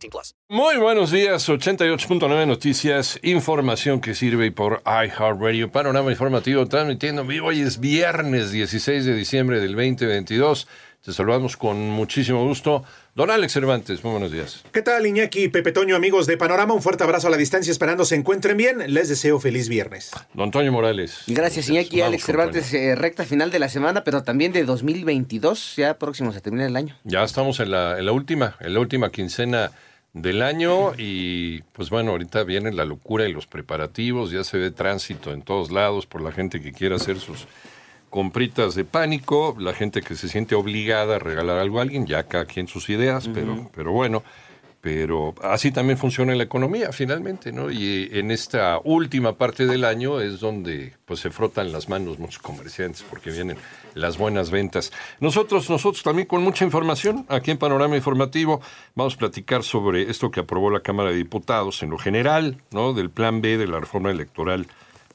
18 0.00 0.10
plus. 0.10 0.34
Muy 0.48 0.76
buenos 0.78 1.10
días, 1.10 1.48
88.9 1.48 2.46
Noticias, 2.46 3.18
información 3.22 4.00
que 4.00 4.14
sirve 4.14 4.50
por 4.50 4.82
iHeartRadio, 4.86 5.70
panorama 5.70 6.10
informativo 6.10 6.66
transmitiendo 6.66 7.22
en 7.22 7.28
vivo. 7.28 7.48
Hoy 7.48 7.60
es 7.60 7.78
viernes 7.78 8.50
16 8.50 9.04
de 9.04 9.14
diciembre 9.14 9.60
del 9.60 9.72
2022. 9.72 10.66
Te 11.04 11.14
saludamos 11.14 11.56
con 11.56 11.78
muchísimo 11.88 12.44
gusto. 12.44 12.84
Don 13.14 13.30
Alex 13.30 13.54
Cervantes, 13.54 14.04
muy 14.04 14.12
buenos 14.12 14.32
días. 14.32 14.62
¿Qué 14.70 14.82
tal, 14.82 15.06
Iñaki, 15.06 15.48
Pepe 15.48 15.72
Toño, 15.72 15.96
amigos 15.96 16.26
de 16.26 16.36
Panorama? 16.36 16.74
Un 16.74 16.82
fuerte 16.82 17.04
abrazo 17.04 17.28
a 17.28 17.30
la 17.30 17.38
distancia, 17.38 17.70
esperando 17.70 18.04
se 18.04 18.16
encuentren 18.16 18.58
bien. 18.58 18.92
Les 18.92 19.08
deseo 19.08 19.40
feliz 19.40 19.70
viernes. 19.70 20.10
Don 20.34 20.50
Toño 20.50 20.72
Morales. 20.72 21.22
Gracias, 21.26 21.70
Iñaki, 21.70 22.00
Vamos, 22.00 22.08
Alex 22.08 22.24
Cervantes, 22.24 22.74
eh, 22.74 22.94
recta 22.96 23.24
final 23.24 23.50
de 23.50 23.58
la 23.58 23.70
semana, 23.70 24.04
pero 24.04 24.22
también 24.22 24.52
de 24.52 24.64
2022, 24.64 25.76
ya 25.76 25.98
próximo 25.98 26.32
se 26.32 26.42
termina 26.42 26.66
el 26.66 26.76
año. 26.76 26.94
Ya 27.04 27.24
estamos 27.24 27.60
en 27.60 27.70
la, 27.70 27.98
en 27.98 28.04
la 28.04 28.12
última, 28.12 28.56
en 28.60 28.74
la 28.74 28.80
última 28.80 29.10
quincena 29.10 29.72
del 30.12 30.42
año 30.42 30.92
y 30.98 31.62
pues 31.72 31.90
bueno, 31.90 32.12
ahorita 32.12 32.42
viene 32.42 32.72
la 32.72 32.84
locura 32.84 33.28
y 33.28 33.32
los 33.32 33.46
preparativos, 33.46 34.30
ya 34.30 34.44
se 34.44 34.58
ve 34.58 34.70
tránsito 34.70 35.32
en 35.32 35.42
todos 35.42 35.70
lados 35.70 36.06
por 36.06 36.20
la 36.20 36.32
gente 36.32 36.60
que 36.60 36.72
quiere 36.72 36.96
hacer 36.96 37.18
sus 37.18 37.46
compritas 38.10 38.74
de 38.74 38.84
pánico, 38.84 39.54
la 39.58 39.72
gente 39.72 40.02
que 40.02 40.16
se 40.16 40.28
siente 40.28 40.56
obligada 40.56 41.16
a 41.16 41.18
regalar 41.20 41.58
algo 41.58 41.78
a 41.78 41.82
alguien, 41.82 42.06
ya 42.06 42.24
cada 42.24 42.44
quien 42.44 42.66
sus 42.66 42.90
ideas, 42.90 43.28
pero, 43.32 43.70
pero 43.74 43.92
bueno, 43.92 44.24
pero 44.80 45.34
así 45.42 45.72
también 45.72 45.98
funciona 45.98 46.34
la 46.34 46.44
economía 46.44 46.90
finalmente, 46.92 47.52
¿no? 47.52 47.70
Y 47.70 48.08
en 48.12 48.30
esta 48.30 48.80
última 48.82 49.36
parte 49.36 49.66
del 49.66 49.84
año 49.84 50.20
es 50.20 50.40
donde 50.40 50.94
pues 51.04 51.20
se 51.20 51.30
frotan 51.30 51.70
las 51.70 51.88
manos 51.88 52.18
muchos 52.18 52.38
comerciantes 52.38 53.02
porque 53.02 53.30
vienen 53.30 53.58
las 53.94 54.16
buenas 54.16 54.50
ventas. 54.50 54.90
Nosotros, 55.20 55.68
nosotros 55.68 56.02
también 56.02 56.26
con 56.26 56.42
mucha 56.42 56.64
información 56.64 57.26
aquí 57.28 57.50
en 57.50 57.58
Panorama 57.58 57.94
Informativo 57.96 58.62
vamos 58.94 59.14
a 59.14 59.18
platicar 59.18 59.62
sobre 59.64 60.10
esto 60.10 60.30
que 60.30 60.40
aprobó 60.40 60.70
la 60.70 60.80
Cámara 60.80 61.10
de 61.10 61.16
Diputados 61.16 61.82
en 61.82 61.90
lo 61.90 61.98
general, 61.98 62.62
¿no? 62.70 62.94
Del 62.94 63.10
plan 63.10 63.42
B 63.42 63.58
de 63.58 63.66
la 63.66 63.80
reforma 63.80 64.10
electoral 64.10 64.66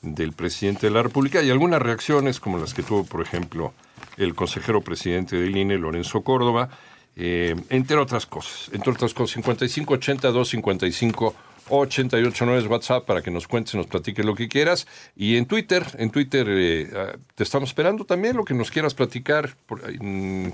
del 0.03 0.33
presidente 0.33 0.87
de 0.87 0.93
la 0.93 1.01
República 1.01 1.41
y 1.41 1.49
algunas 1.49 1.81
reacciones 1.81 2.39
como 2.39 2.59
las 2.59 2.75
que 2.75 2.83
tuvo, 2.83 3.03
por 3.03 3.21
ejemplo, 3.21 3.73
el 4.17 4.35
consejero 4.35 4.81
presidente 4.81 5.35
del 5.35 5.57
INE, 5.57 5.79
Lorenzo 5.79 6.21
Córdoba, 6.21 6.69
eh, 7.15 7.55
entre 7.69 7.97
otras 7.97 8.25
cosas. 8.25 8.69
Entre 8.73 8.91
otras 8.91 9.13
cosas, 9.13 9.33
5580 9.35 10.27
255 10.31 11.35
889 11.67 12.61
es 12.63 12.69
WhatsApp 12.69 13.05
para 13.05 13.21
que 13.21 13.31
nos 13.31 13.47
cuentes, 13.47 13.73
nos 13.75 13.87
platiques 13.87 14.23
lo 14.23 14.35
que 14.35 14.47
quieras. 14.47 14.85
Y 15.15 15.37
en 15.37 15.45
Twitter, 15.47 15.83
en 15.97 16.11
Twitter 16.11 16.45
eh, 16.49 16.89
ah, 16.95 17.17
te 17.33 17.43
estamos 17.43 17.69
esperando 17.69 18.05
también 18.05 18.35
lo 18.37 18.45
que 18.45 18.53
nos 18.53 18.69
quieras 18.69 18.93
platicar. 18.93 19.55
Por, 19.65 19.81
mm, 20.01 20.51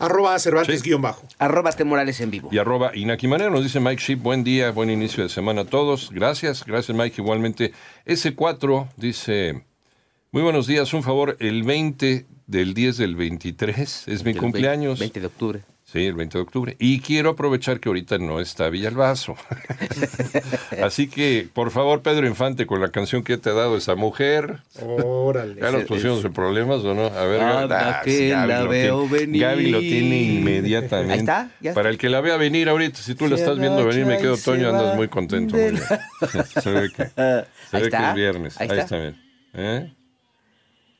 Arroba 0.00 0.36
Cervantes 0.40 0.80
Sí. 0.80 0.88
guion 0.90 1.00
bajo. 1.00 1.28
Arroba 1.38 1.70
T. 1.70 1.84
Morales 1.84 2.20
en 2.20 2.32
vivo. 2.32 2.48
y 2.50 2.58
arroba 2.58 2.90
Inaki 2.92 3.28
Manero. 3.28 3.50
Nos 3.50 3.62
dice 3.62 3.78
Mike 3.78 4.02
Sheep, 4.02 4.18
buen 4.20 4.42
día, 4.42 4.72
buen 4.72 4.90
inicio 4.90 5.22
de 5.22 5.28
semana 5.28 5.60
a 5.60 5.64
todos. 5.64 6.10
Gracias, 6.10 6.64
gracias 6.66 6.96
Mike. 6.96 7.20
Igualmente, 7.22 7.72
S4 8.04 8.88
dice, 8.96 9.62
muy 10.32 10.42
buenos 10.42 10.66
días, 10.66 10.92
un 10.92 11.04
favor, 11.04 11.36
el 11.38 11.62
20 11.62 12.26
del 12.48 12.74
10 12.74 12.96
del 12.96 13.14
23 13.14 14.08
es 14.08 14.24
mi 14.24 14.34
cumpleaños. 14.34 14.98
20 14.98 15.20
de 15.20 15.26
octubre. 15.26 15.60
Sí, 15.92 16.06
el 16.06 16.14
20 16.14 16.38
de 16.38 16.42
octubre. 16.42 16.76
Y 16.78 17.00
quiero 17.00 17.28
aprovechar 17.30 17.78
que 17.78 17.90
ahorita 17.90 18.16
no 18.16 18.40
está 18.40 18.70
Villalbazo. 18.70 19.36
Así 20.82 21.06
que, 21.06 21.46
por 21.52 21.70
favor, 21.70 22.00
Pedro 22.00 22.26
Infante, 22.26 22.66
con 22.66 22.80
la 22.80 22.88
canción 22.88 23.22
que 23.22 23.36
te 23.36 23.50
ha 23.50 23.52
dado 23.52 23.76
esa 23.76 23.94
mujer. 23.94 24.60
Órale. 24.80 25.60
¿Ya 25.60 25.70
nos 25.70 25.84
pusimos 25.84 26.24
en 26.24 26.32
problemas 26.32 26.78
o 26.78 26.94
no? 26.94 27.06
A 27.06 27.26
ver, 27.26 27.40
ah, 27.42 28.00
que 28.04 28.30
Gaby 28.30 28.48
la 28.48 28.62
lo 28.62 28.68
veo 28.70 29.00
tiene- 29.02 29.18
venir. 29.18 29.42
Gaby 29.42 29.70
lo 29.70 29.80
tiene 29.80 30.22
inmediatamente. 30.22 31.12
Ahí 31.12 31.18
está, 31.20 31.50
ya 31.60 31.70
está. 31.70 31.74
Para 31.78 31.90
el 31.90 31.98
que 31.98 32.08
la 32.08 32.22
vea 32.22 32.38
venir 32.38 32.70
ahorita, 32.70 32.96
si 32.98 33.14
tú 33.14 33.28
la 33.28 33.36
estás 33.36 33.58
viendo 33.58 33.84
venir, 33.84 34.06
me 34.06 34.16
quedo 34.16 34.38
Toño, 34.38 34.70
andas 34.70 34.96
muy 34.96 35.08
contento. 35.08 35.56
de 35.58 35.72
muy 35.72 35.80
bien. 35.80 36.44
Se 36.62 36.70
ve 36.70 36.88
que, 36.96 37.04
se 37.04 37.76
Ahí 37.76 37.82
ve 37.82 37.90
que 37.90 37.96
es 38.08 38.14
viernes. 38.14 38.60
ahí 38.60 38.68
Ahí, 38.70 38.78
está. 38.78 38.82
está 38.84 38.96
bien. 38.98 39.22
¿Eh? 39.54 39.92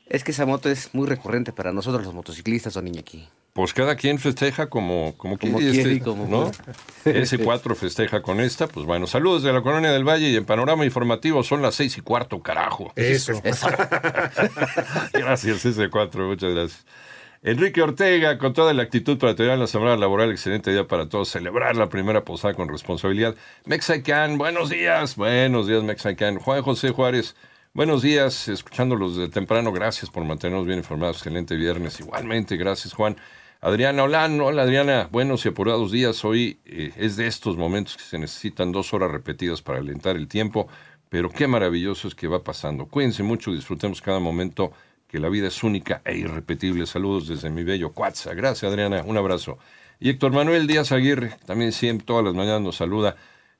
Es 0.07 0.23
que 0.23 0.31
esa 0.31 0.45
moto 0.45 0.69
es 0.69 0.93
muy 0.93 1.07
recurrente 1.07 1.53
para 1.53 1.71
nosotros 1.71 2.03
los 2.03 2.13
motociclistas, 2.13 2.73
don 2.73 2.87
Iñaki. 2.87 3.27
Pues 3.53 3.73
cada 3.73 3.95
quien 3.95 4.17
festeja 4.17 4.67
como, 4.67 5.13
como, 5.15 5.37
Como 5.37 5.59
quiere, 5.59 5.73
quiere 5.73 5.91
y 5.91 5.97
este, 5.97 6.05
como 6.05 6.27
¿no? 6.27 6.51
S4 7.05 7.75
festeja 7.79 8.21
con 8.23 8.39
esta. 8.41 8.67
Pues 8.67 8.85
bueno, 8.85 9.05
saludos 9.05 9.43
de 9.43 9.53
la 9.53 9.61
Colonia 9.61 9.91
del 9.91 10.03
Valle 10.03 10.29
y 10.29 10.35
en 10.35 10.45
Panorama 10.45 10.85
Informativo 10.85 11.43
son 11.43 11.61
las 11.61 11.75
seis 11.75 11.97
y 11.97 12.01
cuarto, 12.01 12.41
carajo. 12.41 12.91
Eso. 12.95 13.33
Gracias, 15.13 15.65
S4, 15.65 16.27
muchas 16.27 16.51
gracias. 16.51 16.85
Enrique 17.45 17.81
Ortega, 17.81 18.37
con 18.37 18.53
toda 18.53 18.73
la 18.73 18.83
actitud 18.83 19.17
para 19.17 19.35
terminar 19.35 19.59
la 19.59 19.67
semana 19.67 19.97
laboral, 19.97 20.31
excelente 20.31 20.71
día 20.71 20.87
para 20.87 21.09
todos, 21.09 21.27
celebrar 21.27 21.75
la 21.75 21.89
primera 21.89 22.23
posada 22.23 22.53
con 22.53 22.69
responsabilidad. 22.69 23.35
Mexican, 23.65 24.37
buenos 24.37 24.69
días, 24.69 25.17
buenos 25.17 25.67
días 25.67 25.83
Mexican. 25.83 26.39
Juan 26.39 26.61
José 26.61 26.91
Juárez, 26.91 27.35
buenos 27.73 28.01
días, 28.03 28.47
escuchándolos 28.47 29.17
de 29.17 29.29
temprano, 29.29 29.71
gracias 29.71 30.11
por 30.11 30.23
mantenernos 30.23 30.65
bien 30.65 30.79
informados, 30.79 31.17
excelente 31.17 31.55
viernes, 31.55 31.99
igualmente, 31.99 32.55
gracias 32.55 32.93
Juan. 32.93 33.17
Adriana 33.61 34.03
Olán, 34.03 34.39
hola 34.41 34.63
Adriana, 34.63 35.07
buenos 35.11 35.45
y 35.45 35.49
apurados 35.49 35.91
días, 35.91 36.23
hoy 36.23 36.59
eh, 36.65 36.91
es 36.97 37.15
de 37.15 37.27
estos 37.27 37.57
momentos 37.57 37.97
que 37.97 38.03
se 38.03 38.19
necesitan 38.19 38.71
dos 38.71 38.93
horas 38.93 39.11
repetidas 39.11 39.61
para 39.61 39.79
alentar 39.79 40.15
el 40.15 40.27
tiempo, 40.27 40.67
pero 41.09 41.29
qué 41.29 41.47
maravilloso 41.47 42.07
es 42.07 42.15
que 42.15 42.27
va 42.27 42.43
pasando. 42.43 42.85
Cuídense 42.85 43.23
mucho, 43.23 43.51
disfrutemos 43.51 44.01
cada 44.01 44.19
momento 44.19 44.71
que 45.07 45.19
la 45.19 45.29
vida 45.29 45.47
es 45.47 45.63
única 45.63 46.01
e 46.05 46.17
irrepetible. 46.17 46.87
Saludos 46.87 47.27
desde 47.27 47.51
mi 47.51 47.63
bello 47.63 47.91
Cuatza. 47.93 48.33
Gracias, 48.33 48.71
Adriana. 48.71 49.03
Un 49.05 49.15
abrazo. 49.15 49.59
Y 49.99 50.09
Héctor 50.09 50.31
Manuel 50.31 50.65
Díaz 50.65 50.91
Aguirre, 50.91 51.37
también 51.45 51.71
siempre, 51.71 52.03
todas 52.03 52.25
las 52.25 52.33
mañanas 52.33 52.61
nos 52.61 52.77
saluda. 52.77 53.15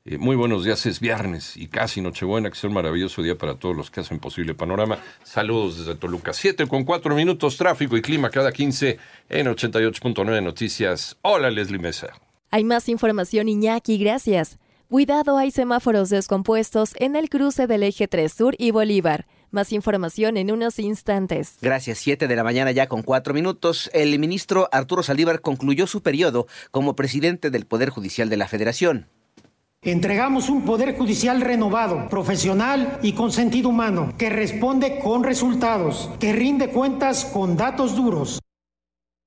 Eh, 0.06 0.18
muy 0.18 0.36
buenos 0.36 0.66
días, 0.66 0.86
es 0.86 1.00
viernes 1.00 1.56
y 1.56 1.68
casi 1.68 2.02
Nochebuena, 2.02 2.50
que 2.50 2.58
sea 2.58 2.68
un 2.68 2.74
maravilloso 2.74 3.22
día 3.22 3.38
para 3.38 3.56
todos 3.56 3.74
los 3.74 3.90
que 3.90 4.02
hacen 4.02 4.20
posible 4.20 4.54
Panorama. 4.54 5.00
Saludos 5.24 5.78
desde 5.78 5.96
Toluca. 5.96 6.34
7 6.34 6.68
con 6.68 6.84
4 6.84 7.16
minutos, 7.16 7.56
tráfico 7.56 7.96
y 7.96 8.02
clima 8.02 8.30
cada 8.30 8.52
15 8.52 8.98
en 9.30 9.48
88.9 9.48 10.44
Noticias. 10.44 11.16
Hola, 11.22 11.50
Leslie 11.50 11.80
Mesa. 11.80 12.10
Hay 12.52 12.66
más 12.66 12.90
información 12.90 13.48
Iñaki, 13.48 13.98
gracias. 13.98 14.60
Cuidado, 14.90 15.38
hay 15.38 15.52
semáforos 15.52 16.10
descompuestos 16.10 16.94
en 16.98 17.16
el 17.16 17.30
cruce 17.30 17.66
del 17.66 17.84
eje 17.84 18.10
3 18.10 18.32
Sur 18.32 18.56
y 18.58 18.72
Bolívar. 18.72 19.26
Más 19.52 19.72
información 19.72 20.36
en 20.36 20.52
unos 20.52 20.80
instantes. 20.80 21.56
Gracias, 21.62 22.00
7 22.00 22.28
de 22.28 22.36
la 22.36 22.44
mañana 22.44 22.72
ya 22.72 22.88
con 22.88 23.04
cuatro 23.04 23.34
minutos. 23.34 23.90
El 23.94 24.20
ministro 24.20 24.68
Arturo 24.74 25.02
Saldívar 25.02 25.40
concluyó 25.40 25.88
su 25.88 26.04
periodo 26.04 26.46
como 26.72 26.98
presidente 26.98 27.50
del 27.52 27.66
Poder 27.66 27.90
Judicial 27.90 28.28
de 28.28 28.36
la 28.36 28.50
Federación. 28.50 29.08
Entregamos 29.86 30.50
un 30.50 30.62
poder 30.62 30.98
judicial 30.98 31.42
renovado, 31.42 32.08
profesional 32.08 33.00
y 33.02 33.12
con 33.12 33.34
sentido 33.34 33.68
humano, 33.68 34.14
que 34.18 34.30
responde 34.30 35.00
con 35.00 35.26
resultados, 35.26 36.10
que 36.22 36.32
rinde 36.32 36.70
cuentas 36.70 37.26
con 37.26 37.58
datos 37.58 37.94
duros. 37.94 38.43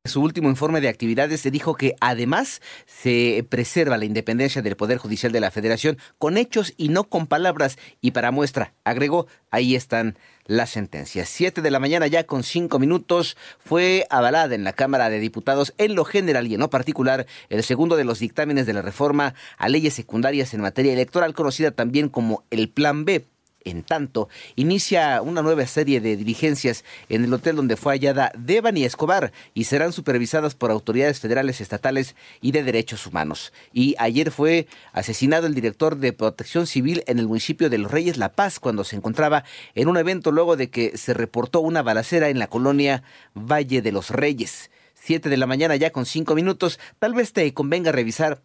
Su 0.06 0.22
último 0.22 0.48
informe 0.48 0.80
de 0.80 0.88
actividades 0.88 1.40
se 1.40 1.50
dijo 1.50 1.74
que 1.74 1.96
además 2.00 2.60
se 2.86 3.44
preserva 3.48 3.96
la 3.96 4.04
independencia 4.04 4.62
del 4.62 4.76
Poder 4.76 4.98
Judicial 4.98 5.32
de 5.32 5.40
la 5.40 5.50
Federación 5.50 5.98
con 6.18 6.36
hechos 6.36 6.74
y 6.76 6.88
no 6.88 7.04
con 7.04 7.26
palabras. 7.26 7.78
Y 8.00 8.12
para 8.12 8.30
muestra, 8.30 8.74
agregó, 8.84 9.26
ahí 9.50 9.74
están 9.74 10.16
las 10.46 10.70
sentencias. 10.70 11.28
Siete 11.28 11.62
de 11.62 11.70
la 11.70 11.80
mañana 11.80 12.06
ya 12.06 12.24
con 12.24 12.42
cinco 12.42 12.78
minutos 12.78 13.36
fue 13.58 14.06
avalada 14.10 14.54
en 14.54 14.64
la 14.64 14.72
Cámara 14.72 15.10
de 15.10 15.18
Diputados 15.18 15.74
en 15.78 15.94
lo 15.94 16.04
general 16.04 16.46
y 16.46 16.54
en 16.54 16.60
lo 16.60 16.70
particular 16.70 17.26
el 17.48 17.62
segundo 17.62 17.96
de 17.96 18.04
los 18.04 18.20
dictámenes 18.20 18.66
de 18.66 18.72
la 18.72 18.82
reforma 18.82 19.34
a 19.58 19.68
leyes 19.68 19.94
secundarias 19.94 20.54
en 20.54 20.60
materia 20.60 20.92
electoral 20.92 21.34
conocida 21.34 21.70
también 21.70 22.08
como 22.08 22.44
el 22.50 22.68
Plan 22.68 23.04
B. 23.04 23.24
En 23.66 23.82
tanto, 23.82 24.28
inicia 24.54 25.20
una 25.22 25.42
nueva 25.42 25.66
serie 25.66 26.00
de 26.00 26.16
diligencias 26.16 26.84
en 27.08 27.24
el 27.24 27.34
hotel 27.34 27.56
donde 27.56 27.76
fue 27.76 27.94
hallada 27.94 28.30
Devani 28.38 28.84
Escobar 28.84 29.32
y 29.54 29.64
serán 29.64 29.92
supervisadas 29.92 30.54
por 30.54 30.70
autoridades 30.70 31.18
federales, 31.18 31.60
estatales 31.60 32.14
y 32.40 32.52
de 32.52 32.62
derechos 32.62 33.08
humanos. 33.08 33.52
Y 33.72 33.96
ayer 33.98 34.30
fue 34.30 34.68
asesinado 34.92 35.48
el 35.48 35.54
director 35.56 35.96
de 35.96 36.12
protección 36.12 36.68
civil 36.68 37.02
en 37.08 37.18
el 37.18 37.26
municipio 37.26 37.68
de 37.68 37.78
Los 37.78 37.90
Reyes 37.90 38.18
La 38.18 38.34
Paz 38.34 38.60
cuando 38.60 38.84
se 38.84 38.94
encontraba 38.94 39.42
en 39.74 39.88
un 39.88 39.96
evento 39.96 40.30
luego 40.30 40.54
de 40.54 40.70
que 40.70 40.96
se 40.96 41.12
reportó 41.12 41.58
una 41.58 41.82
balacera 41.82 42.28
en 42.28 42.38
la 42.38 42.46
colonia 42.46 43.02
Valle 43.34 43.82
de 43.82 43.90
los 43.90 44.10
Reyes. 44.10 44.70
Siete 44.94 45.28
de 45.28 45.38
la 45.38 45.48
mañana 45.48 45.74
ya 45.74 45.90
con 45.90 46.06
cinco 46.06 46.36
minutos, 46.36 46.78
tal 47.00 47.14
vez 47.14 47.32
te 47.32 47.52
convenga 47.52 47.90
revisar 47.90 48.42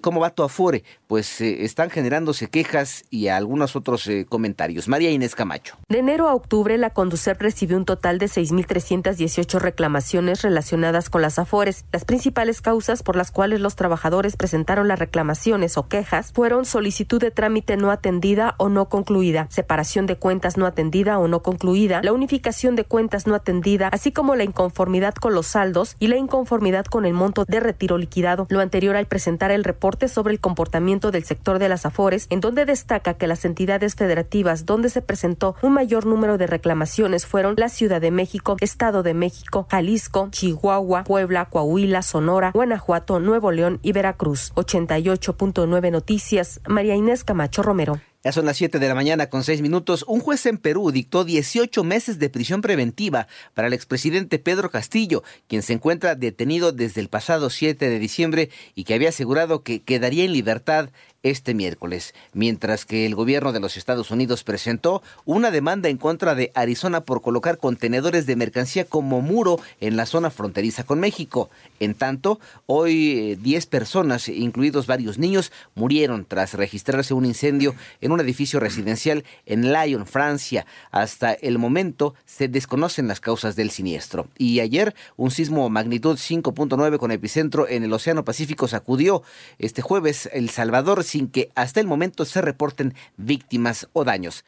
¿Cómo 0.00 0.20
va 0.20 0.30
tu 0.30 0.42
afore? 0.42 0.82
Pues 1.06 1.40
eh, 1.40 1.64
están 1.64 1.90
generándose 1.90 2.48
quejas 2.48 3.04
y 3.08 3.28
algunos 3.28 3.76
otros 3.76 4.06
eh, 4.08 4.26
comentarios. 4.28 4.88
María 4.88 5.10
Inés 5.10 5.36
Camacho. 5.36 5.76
De 5.88 5.98
enero 5.98 6.28
a 6.28 6.34
octubre, 6.34 6.76
la 6.76 6.90
Conducep 6.90 7.40
recibió 7.40 7.76
un 7.76 7.84
total 7.84 8.18
de 8.18 8.26
6.318 8.26 9.60
reclamaciones 9.60 10.42
relacionadas 10.42 11.08
con 11.08 11.22
las 11.22 11.38
afores. 11.38 11.84
Las 11.92 12.04
principales 12.04 12.60
causas 12.60 13.04
por 13.04 13.14
las 13.14 13.30
cuales 13.30 13.60
los 13.60 13.76
trabajadores 13.76 14.36
presentaron 14.36 14.88
las 14.88 14.98
reclamaciones 14.98 15.78
o 15.78 15.86
quejas 15.86 16.32
fueron 16.32 16.64
solicitud 16.64 17.20
de 17.20 17.30
trámite 17.30 17.76
no 17.76 17.92
atendida 17.92 18.56
o 18.58 18.68
no 18.68 18.88
concluida, 18.88 19.46
separación 19.50 20.06
de 20.06 20.16
cuentas 20.16 20.56
no 20.56 20.66
atendida 20.66 21.18
o 21.18 21.28
no 21.28 21.42
concluida, 21.42 22.00
la 22.02 22.12
unificación 22.12 22.74
de 22.74 22.84
cuentas 22.84 23.26
no 23.26 23.34
atendida, 23.34 23.88
así 23.92 24.10
como 24.10 24.34
la 24.34 24.44
inconformidad 24.44 25.14
con 25.14 25.34
los 25.34 25.46
saldos 25.46 25.94
y 25.98 26.08
la 26.08 26.16
inconformidad 26.16 26.86
con 26.86 27.06
el 27.06 27.14
monto 27.14 27.44
de 27.44 27.60
retiro 27.60 27.98
liquidado. 27.98 28.46
Lo 28.50 28.60
anterior 28.60 28.96
al 28.96 29.06
presentar 29.06 29.52
el 29.52 29.59
reporte 29.64 30.08
sobre 30.08 30.32
el 30.32 30.40
comportamiento 30.40 31.10
del 31.10 31.24
sector 31.24 31.58
de 31.58 31.68
las 31.68 31.86
Afores, 31.86 32.26
en 32.30 32.40
donde 32.40 32.64
destaca 32.64 33.14
que 33.14 33.26
las 33.26 33.44
entidades 33.44 33.94
federativas 33.94 34.66
donde 34.66 34.90
se 34.90 35.02
presentó 35.02 35.56
un 35.62 35.72
mayor 35.72 36.06
número 36.06 36.38
de 36.38 36.46
reclamaciones 36.46 37.26
fueron 37.26 37.54
la 37.56 37.68
Ciudad 37.68 38.00
de 38.00 38.10
México, 38.10 38.56
Estado 38.60 39.02
de 39.02 39.14
México, 39.14 39.66
Jalisco, 39.70 40.28
Chihuahua, 40.30 41.04
Puebla, 41.04 41.46
Coahuila, 41.46 42.02
Sonora, 42.02 42.50
Guanajuato, 42.52 43.20
Nuevo 43.20 43.50
León 43.50 43.78
y 43.82 43.92
Veracruz. 43.92 44.52
88.9 44.54 45.90
Noticias, 45.90 46.60
María 46.66 46.94
Inés 46.94 47.24
Camacho 47.24 47.62
Romero. 47.62 48.00
Ya 48.22 48.32
son 48.32 48.44
las 48.44 48.58
7 48.58 48.78
de 48.78 48.86
la 48.86 48.94
mañana 48.94 49.30
con 49.30 49.44
6 49.44 49.62
minutos. 49.62 50.04
Un 50.06 50.20
juez 50.20 50.44
en 50.44 50.58
Perú 50.58 50.90
dictó 50.90 51.24
18 51.24 51.82
meses 51.84 52.18
de 52.18 52.28
prisión 52.28 52.60
preventiva 52.60 53.28
para 53.54 53.68
el 53.68 53.72
expresidente 53.72 54.38
Pedro 54.38 54.70
Castillo, 54.70 55.22
quien 55.48 55.62
se 55.62 55.72
encuentra 55.72 56.14
detenido 56.16 56.72
desde 56.72 57.00
el 57.00 57.08
pasado 57.08 57.48
7 57.48 57.88
de 57.88 57.98
diciembre 57.98 58.50
y 58.74 58.84
que 58.84 58.92
había 58.92 59.08
asegurado 59.08 59.62
que 59.62 59.80
quedaría 59.82 60.24
en 60.24 60.34
libertad 60.34 60.90
este 61.22 61.54
miércoles, 61.54 62.14
mientras 62.32 62.84
que 62.84 63.06
el 63.06 63.14
gobierno 63.14 63.52
de 63.52 63.60
los 63.60 63.76
Estados 63.76 64.10
Unidos 64.10 64.44
presentó 64.44 65.02
una 65.24 65.50
demanda 65.50 65.88
en 65.88 65.98
contra 65.98 66.34
de 66.34 66.50
Arizona 66.54 67.02
por 67.02 67.20
colocar 67.20 67.58
contenedores 67.58 68.26
de 68.26 68.36
mercancía 68.36 68.84
como 68.84 69.20
muro 69.20 69.60
en 69.80 69.96
la 69.96 70.06
zona 70.06 70.30
fronteriza 70.30 70.84
con 70.84 71.00
México. 71.00 71.50
En 71.78 71.94
tanto, 71.94 72.40
hoy 72.66 73.36
10 73.36 73.64
eh, 73.64 73.68
personas, 73.68 74.28
incluidos 74.28 74.86
varios 74.86 75.18
niños, 75.18 75.52
murieron 75.74 76.24
tras 76.24 76.54
registrarse 76.54 77.14
un 77.14 77.26
incendio 77.26 77.74
en 78.00 78.12
un 78.12 78.20
edificio 78.20 78.60
residencial 78.60 79.24
en 79.46 79.72
Lyon, 79.72 80.06
Francia. 80.06 80.66
Hasta 80.90 81.32
el 81.32 81.58
momento 81.58 82.14
se 82.24 82.48
desconocen 82.48 83.08
las 83.08 83.20
causas 83.20 83.56
del 83.56 83.70
siniestro. 83.70 84.28
Y 84.38 84.60
ayer 84.60 84.94
un 85.16 85.30
sismo 85.30 85.68
magnitud 85.68 86.16
5.9 86.16 86.98
con 86.98 87.10
epicentro 87.10 87.68
en 87.68 87.82
el 87.82 87.92
Océano 87.92 88.24
Pacífico 88.24 88.68
sacudió 88.68 89.22
este 89.58 89.82
jueves 89.82 90.28
El 90.32 90.50
Salvador 90.50 91.04
sin 91.10 91.28
que 91.28 91.50
hasta 91.54 91.80
el 91.80 91.86
momento 91.86 92.24
se 92.24 92.40
reporten 92.40 92.94
víctimas 93.16 93.88
o 93.92 94.04
daños. 94.04 94.44